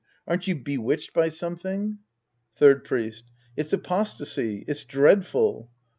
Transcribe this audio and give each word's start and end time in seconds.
Aren't 0.25 0.47
you 0.47 0.55
bewitched 0.55 1.13
by 1.13 1.29
something? 1.29 1.99
Third 2.55 2.85
Priest. 2.85 3.25
It's 3.55 3.71
apostasy. 3.71 4.65
It's 4.67 4.83
dreadful. 4.83 5.69